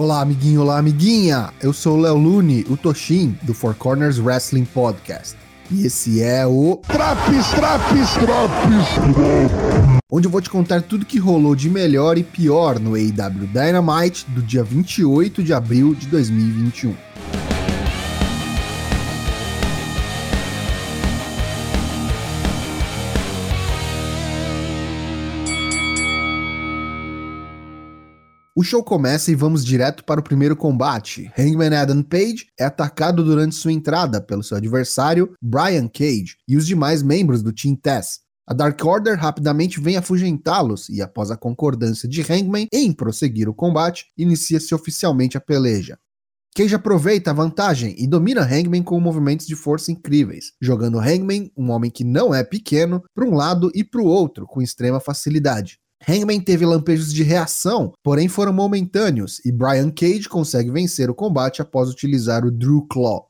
[0.00, 1.50] Olá, amiguinho, olá, amiguinha!
[1.60, 5.36] Eu sou o Léo Lune, o Toshin, do Four Corners Wrestling Podcast.
[5.70, 6.80] E esse é o.
[6.86, 10.00] Traps, traps, traps!
[10.10, 14.24] Onde eu vou te contar tudo que rolou de melhor e pior no AEW Dynamite
[14.30, 17.09] do dia 28 de abril de 2021.
[28.60, 31.32] O show começa e vamos direto para o primeiro combate.
[31.38, 36.66] Hangman Adam Page é atacado durante sua entrada pelo seu adversário, Brian Cage, e os
[36.66, 38.20] demais membros do Team Tess.
[38.46, 43.54] A Dark Order rapidamente vem afugentá-los e, após a concordância de Hangman em prosseguir o
[43.54, 45.98] combate, inicia-se oficialmente a peleja.
[46.54, 51.70] Cage aproveita a vantagem e domina Hangman com movimentos de força incríveis, jogando Hangman, um
[51.70, 55.80] homem que não é pequeno, para um lado e para o outro com extrema facilidade.
[56.08, 61.60] Hangman teve lampejos de reação, porém foram momentâneos, e Brian Cage consegue vencer o combate
[61.60, 63.28] após utilizar o Drew Claw.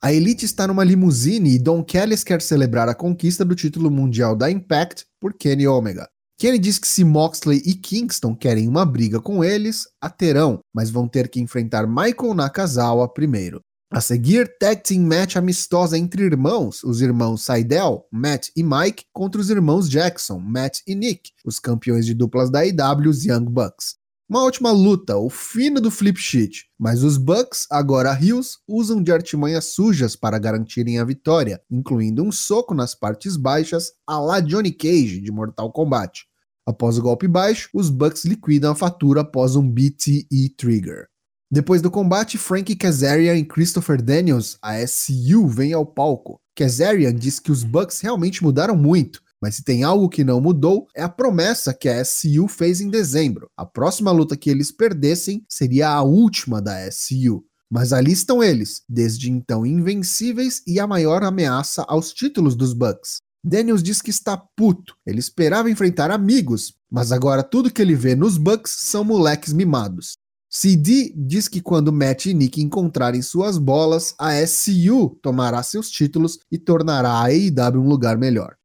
[0.00, 4.36] A Elite está numa limusine e Don Callis quer celebrar a conquista do título mundial
[4.36, 6.08] da Impact por Kenny Omega.
[6.38, 10.88] Kenny diz que se Moxley e Kingston querem uma briga com eles, a terão, mas
[10.88, 13.60] vão ter que enfrentar Michael Nakazawa primeiro.
[13.90, 19.40] A seguir, tag team match amistosa entre irmãos, os irmãos Seidel, Matt e Mike, contra
[19.40, 23.96] os irmãos Jackson, Matt e Nick, os campeões de duplas da IW, os Young Bucks.
[24.28, 29.10] Uma última luta, o fino do flip sheet, mas os Bucks, agora Hills, usam de
[29.10, 34.70] artimanhas sujas para garantirem a vitória, incluindo um soco nas partes baixas a la Johnny
[34.70, 36.26] Cage de Mortal Kombat.
[36.66, 41.08] Após o golpe baixo, os Bucks liquidam a fatura após um BTE Trigger.
[41.50, 46.38] Depois do combate, Frank Kazarian e Christopher Daniels, a SU, vêm ao palco.
[46.54, 50.86] Kazarian diz que os Bucks realmente mudaram muito, mas se tem algo que não mudou,
[50.94, 53.48] é a promessa que a SU fez em dezembro.
[53.56, 57.42] A próxima luta que eles perdessem seria a última da SU.
[57.70, 63.18] Mas ali estão eles, desde então invencíveis e a maior ameaça aos títulos dos Bucks.
[63.42, 68.14] Daniels diz que está puto, ele esperava enfrentar amigos, mas agora tudo que ele vê
[68.14, 70.18] nos Bucks são moleques mimados.
[70.60, 76.40] CD diz que quando Matt e Nick encontrarem suas bolas, a SU tomará seus títulos
[76.50, 78.56] e tornará a AEW um lugar melhor.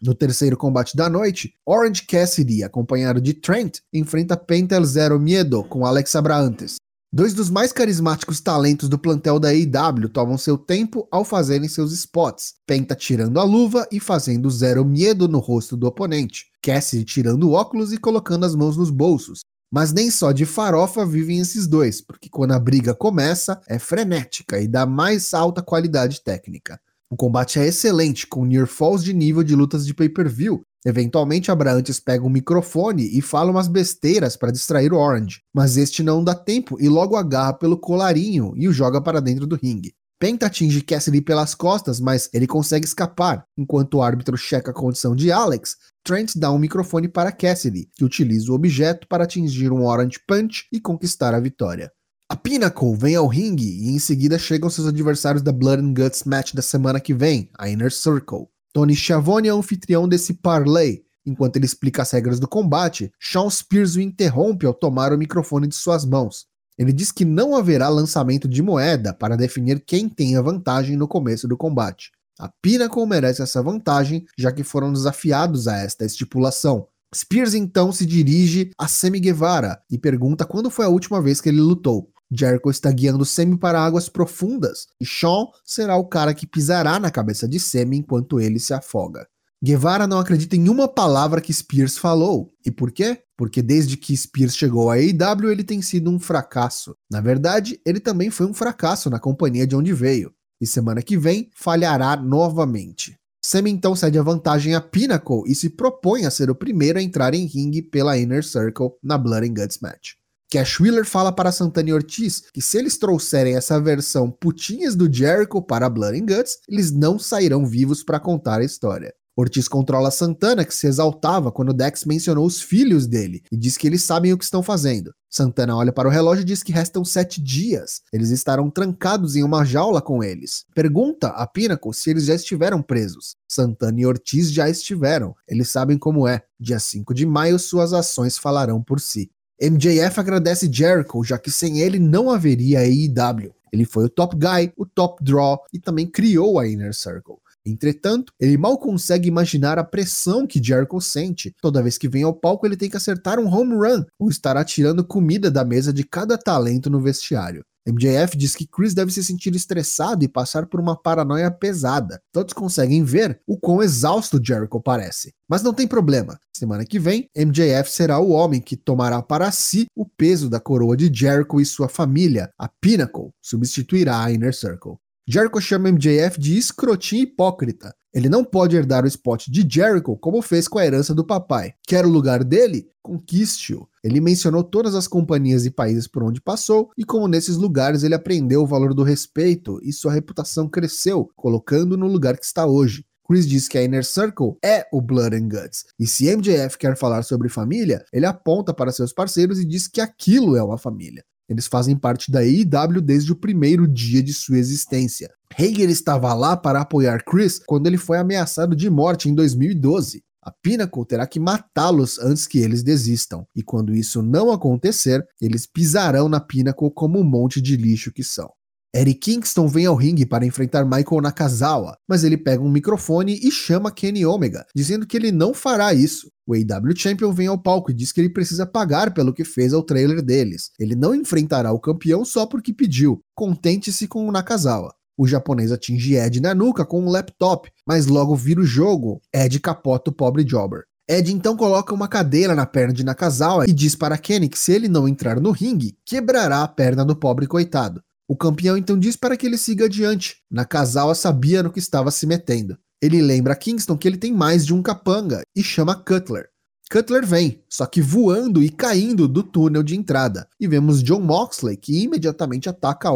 [0.00, 5.84] No terceiro combate da noite, Orange Cassidy, acompanhado de Trent, enfrenta Pentel Zero Miedo com
[5.84, 6.76] Alex Abraantes.
[7.12, 11.92] Dois dos mais carismáticos talentos do plantel da AEW tomam seu tempo ao fazerem seus
[11.92, 12.54] spots.
[12.66, 16.46] Penta tirando a luva e fazendo zero medo no rosto do oponente.
[16.62, 19.40] Cassidy tirando óculos e colocando as mãos nos bolsos.
[19.74, 24.60] Mas nem só de farofa vivem esses dois, porque quando a briga começa, é frenética
[24.60, 26.80] e da mais alta qualidade técnica.
[27.10, 30.62] O combate é excelente, com near falls de nível de lutas de pay-per-view.
[30.86, 36.04] Eventualmente, Abraantes pega um microfone e fala umas besteiras para distrair o Orange, mas este
[36.04, 39.92] não dá tempo e logo agarra pelo colarinho e o joga para dentro do ringue.
[40.24, 43.44] Penta atinge Cassidy pelas costas, mas ele consegue escapar.
[43.58, 48.06] Enquanto o árbitro checa a condição de Alex, Trent dá um microfone para Cassidy, que
[48.06, 51.92] utiliza o objeto para atingir um Orange Punch e conquistar a vitória.
[52.26, 56.24] A Pinnacle vem ao ringue e em seguida chegam seus adversários da Blood and Guts
[56.24, 58.46] match da semana que vem, a Inner Circle.
[58.72, 61.02] Tony Schiavone é o anfitrião desse parlay.
[61.26, 65.68] Enquanto ele explica as regras do combate, Shawn Spears o interrompe ao tomar o microfone
[65.68, 66.46] de suas mãos.
[66.78, 71.06] Ele diz que não haverá lançamento de moeda para definir quem tem a vantagem no
[71.06, 72.10] começo do combate.
[72.38, 76.88] A Pinnacle merece essa vantagem, já que foram desafiados a esta estipulação.
[77.14, 81.48] Spears então se dirige a Sammy Guevara e pergunta quando foi a última vez que
[81.48, 82.10] ele lutou.
[82.32, 87.10] Jericho está guiando Sammy para águas profundas e Shawn será o cara que pisará na
[87.10, 89.28] cabeça de Sammy enquanto ele se afoga.
[89.64, 92.52] Guevara não acredita em uma palavra que Spears falou.
[92.66, 93.22] E por quê?
[93.34, 96.94] Porque desde que Spears chegou à AEW ele tem sido um fracasso.
[97.10, 100.30] Na verdade, ele também foi um fracasso na companhia de onde veio
[100.60, 103.18] e semana que vem falhará novamente.
[103.42, 107.02] Sam então cede a vantagem a Pinnacle e se propõe a ser o primeiro a
[107.02, 110.10] entrar em ringue pela Inner Circle na Blood and Guts match.
[110.52, 115.10] Cash Wheeler fala para Santana e Ortiz que se eles trouxerem essa versão putinhas do
[115.10, 119.14] Jericho para Blood and Guts, eles não sairão vivos para contar a história.
[119.36, 123.86] Ortiz controla Santana, que se exaltava quando Dex mencionou os filhos dele e diz que
[123.86, 125.12] eles sabem o que estão fazendo.
[125.28, 128.02] Santana olha para o relógio e diz que restam sete dias.
[128.12, 130.64] Eles estarão trancados em uma jaula com eles.
[130.72, 133.34] Pergunta a Pinnacle se eles já estiveram presos.
[133.48, 135.34] Santana e Ortiz já estiveram.
[135.48, 136.44] Eles sabem como é.
[136.60, 139.28] Dia 5 de maio, suas ações falarão por si.
[139.60, 143.52] MJF agradece Jericho, já que sem ele não haveria AEW.
[143.72, 147.38] Ele foi o top guy, o top draw e também criou a Inner Circle.
[147.66, 151.54] Entretanto, ele mal consegue imaginar a pressão que Jericho sente.
[151.60, 154.64] Toda vez que vem ao palco, ele tem que acertar um home run ou estará
[154.64, 157.64] tirando comida da mesa de cada talento no vestiário.
[157.86, 162.18] MJF diz que Chris deve se sentir estressado e passar por uma paranoia pesada.
[162.32, 165.34] Todos conseguem ver o quão exausto Jericho parece.
[165.46, 166.38] Mas não tem problema.
[166.56, 170.96] Semana que vem, MJF será o homem que tomará para si o peso da coroa
[170.96, 172.50] de Jericho e sua família.
[172.58, 174.96] A Pinnacle substituirá a Inner Circle.
[175.26, 177.94] Jericho chama MJF de escrotinho hipócrita.
[178.12, 181.72] Ele não pode herdar o spot de Jericho como fez com a herança do papai.
[181.86, 182.90] Quer o lugar dele?
[183.02, 183.88] Conquiste-o.
[184.04, 188.14] Ele mencionou todas as companhias e países por onde passou e como nesses lugares ele
[188.14, 193.02] aprendeu o valor do respeito e sua reputação cresceu, colocando no lugar que está hoje.
[193.26, 195.86] Chris diz que a Inner Circle é o Blood and Guts.
[195.98, 200.02] E se MJF quer falar sobre família, ele aponta para seus parceiros e diz que
[200.02, 201.24] aquilo é uma família.
[201.48, 205.30] Eles fazem parte da AEW desde o primeiro dia de sua existência.
[205.56, 210.22] Hager estava lá para apoiar Chris quando ele foi ameaçado de morte em 2012.
[210.42, 215.66] A Pinnacle terá que matá-los antes que eles desistam, e quando isso não acontecer, eles
[215.66, 218.50] pisarão na Pinnacle como um monte de lixo que são.
[218.96, 223.50] Eric Kingston vem ao ringue para enfrentar Michael Nakazawa, mas ele pega um microfone e
[223.50, 226.30] chama Kenny Omega, dizendo que ele não fará isso.
[226.46, 229.72] O AW Champion vem ao palco e diz que ele precisa pagar pelo que fez
[229.74, 230.70] ao trailer deles.
[230.78, 233.20] Ele não enfrentará o campeão só porque pediu.
[233.34, 234.94] Contente-se com o Nakazawa.
[235.18, 239.20] O japonês atinge Ed na nuca com um laptop, mas logo vira o jogo.
[239.34, 240.84] Ed capota o pobre Jobber.
[241.08, 244.72] Ed então coloca uma cadeira na perna de Nakazawa e diz para Kenny que se
[244.72, 248.00] ele não entrar no ringue, quebrará a perna do pobre coitado.
[248.26, 250.36] O campeão então diz para que ele siga adiante.
[250.50, 252.78] Nakazawa sabia no que estava se metendo.
[253.02, 256.48] Ele lembra a Kingston que ele tem mais de um capanga e chama Cutler.
[256.90, 260.48] Cutler vem, só que voando e caindo do túnel de entrada.
[260.60, 263.12] E vemos John Moxley, que imediatamente ataca a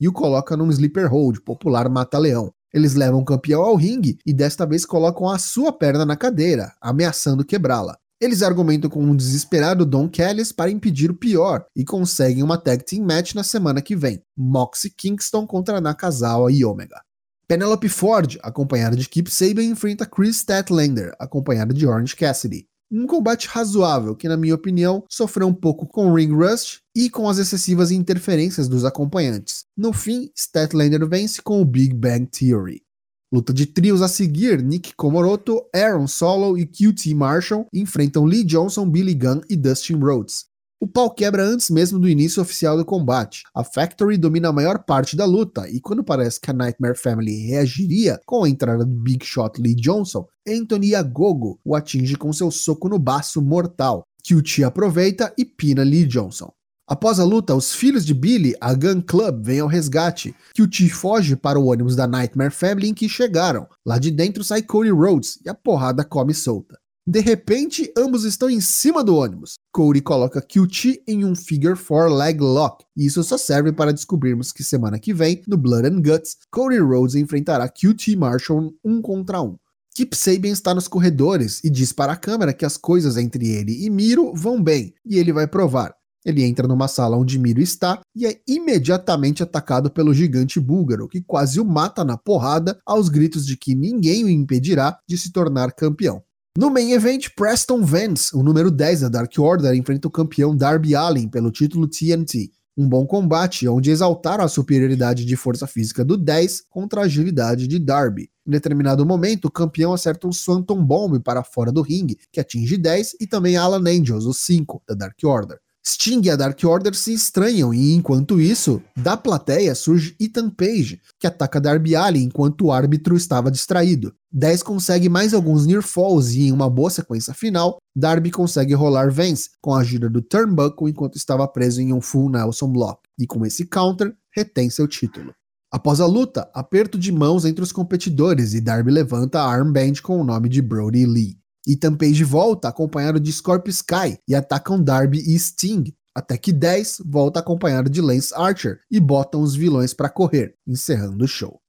[0.00, 2.52] e o coloca num sleeper hold, popular mata-leão.
[2.72, 6.74] Eles levam o campeão ao ringue e desta vez colocam a sua perna na cadeira,
[6.80, 7.96] ameaçando quebrá-la.
[8.24, 12.82] Eles argumentam com um desesperado Don Callis para impedir o pior e conseguem uma tag
[12.82, 17.02] team match na semana que vem, Moxie Kingston contra Nakazawa e Omega.
[17.46, 22.66] Penelope Ford, acompanhada de Kip Saban, enfrenta Chris Statlander, acompanhada de Orange Cassidy.
[22.90, 27.28] Um combate razoável que, na minha opinião, sofreu um pouco com ring rust e com
[27.28, 29.66] as excessivas interferências dos acompanhantes.
[29.76, 32.83] No fim, Statlander vence com o Big Bang Theory.
[33.32, 38.88] Luta de trios a seguir, Nick Komoroto, Aaron Solo e QT Marshall enfrentam Lee Johnson,
[38.88, 40.44] Billy Gunn e Dustin Rhodes.
[40.80, 43.42] O pau quebra antes mesmo do início oficial do combate.
[43.54, 47.46] A Factory domina a maior parte da luta, e quando parece que a Nightmare Family
[47.46, 52.50] reagiria com a entrada do Big Shot Lee Johnson, Anthony Agogo o atinge com seu
[52.50, 54.04] soco no baço mortal.
[54.22, 56.52] QT aproveita e pina Lee Johnson.
[56.86, 60.34] Após a luta, os filhos de Billy, a Gun Club, vêm ao resgate.
[60.54, 63.66] QT foge para o ônibus da Nightmare Family em que chegaram.
[63.86, 66.78] Lá de dentro sai Cody Rhodes e a porrada come solta.
[67.06, 69.54] De repente, ambos estão em cima do ônibus.
[69.72, 72.84] Cody coloca QT em um Figure 4 Leg Lock.
[72.94, 76.78] E isso só serve para descobrirmos que semana que vem, no Blood and Guts, Cody
[76.78, 79.56] Rhodes enfrentará QT Marshall um contra um.
[79.94, 83.86] Kip Sabian está nos corredores e diz para a câmera que as coisas entre ele
[83.86, 85.94] e Miro vão bem, e ele vai provar.
[86.24, 91.20] Ele entra numa sala onde Miro está e é imediatamente atacado pelo gigante búlgaro, que
[91.20, 95.72] quase o mata na porrada aos gritos de que ninguém o impedirá de se tornar
[95.72, 96.22] campeão.
[96.56, 100.94] No main event, Preston Vance, o número 10 da Dark Order, enfrenta o campeão Darby
[100.94, 102.52] Allin pelo título TNT.
[102.76, 107.66] Um bom combate, onde exaltaram a superioridade de força física do 10 contra a agilidade
[107.66, 108.30] de Darby.
[108.46, 112.76] Em determinado momento, o campeão acerta um Swanton Bomb para fora do ringue, que atinge
[112.76, 115.58] 10, e também Alan Angels, o 5 da Dark Order.
[115.86, 121.00] Sting e a Dark Order se estranham e, enquanto isso, da plateia surge Ethan Page,
[121.20, 124.14] que ataca Darby Allin enquanto o árbitro estava distraído.
[124.32, 129.10] 10 consegue mais alguns near falls e, em uma boa sequência final, Darby consegue rolar
[129.12, 133.26] Vance com a ajuda do Turnbuckle enquanto estava preso em um Full Nelson Block, e
[133.26, 135.34] com esse counter, retém seu título.
[135.70, 140.20] Após a luta, aperto de mãos entre os competidores e Darby levanta a armband com
[140.20, 141.36] o nome de Brody Lee.
[141.66, 147.02] Ethan Page volta acompanhado de Scorpio Sky e atacam Darby e Sting, até que 10
[147.06, 151.60] volta acompanhado de Lance Archer e botam os vilões para correr, encerrando o show.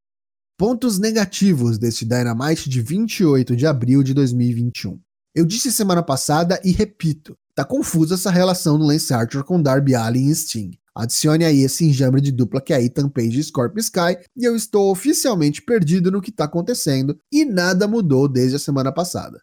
[0.58, 5.00] Pontos negativos deste Dynamite de 28 de abril de 2021.
[5.34, 9.96] Eu disse semana passada e repito, tá confusa essa relação do Lance Archer com Darby
[9.96, 10.72] Allin e Sting.
[10.96, 14.56] Adicione aí esse enjambre de dupla que é Ethan Page e Scorpio Sky e eu
[14.56, 19.42] estou oficialmente perdido no que está acontecendo e nada mudou desde a semana passada.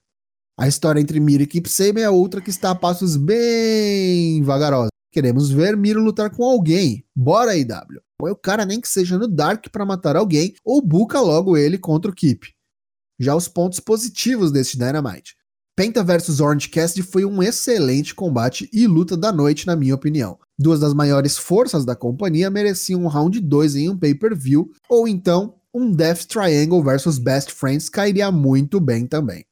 [0.63, 4.91] A história entre Miro e Kip Saban é outra que está a passos bem vagarosos.
[5.11, 7.05] Queremos ver Miro lutar com alguém.
[7.17, 8.01] Bora aí, W.
[8.17, 11.77] Põe o cara nem que seja no Dark para matar alguém ou buca logo ele
[11.79, 12.47] contra o Kip.
[13.19, 15.35] Já os pontos positivos deste Dynamite.
[15.75, 20.39] Penta vs Orange Cassidy foi um excelente combate e luta da noite, na minha opinião.
[20.57, 25.57] Duas das maiores forças da companhia mereciam um round 2 em um pay-per-view, ou então
[25.75, 29.45] um Death Triangle versus Best Friends cairia muito bem também.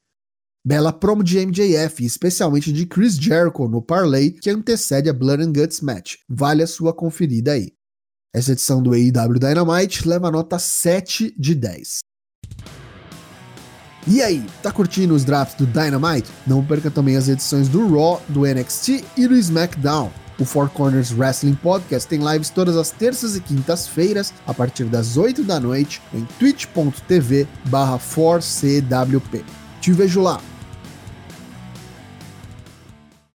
[0.63, 5.53] Bela promo de MJF, especialmente de Chris Jericho no parlay que antecede a Blood and
[5.53, 6.17] Guts match.
[6.29, 7.73] Vale a sua conferida aí.
[8.31, 11.99] Essa edição do AEW Dynamite leva nota 7 de 10.
[14.07, 16.29] E aí, tá curtindo os drafts do Dynamite?
[16.45, 20.11] Não perca também as edições do Raw, do NXT e do SmackDown.
[20.39, 25.17] O Four Corners Wrestling Podcast tem lives todas as terças e quintas-feiras, a partir das
[25.17, 29.43] 8 da noite, em twitch.tv barra 4CWP.
[29.81, 30.50] Te vejo lá!